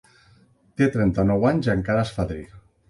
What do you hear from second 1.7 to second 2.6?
i encara és fadrí.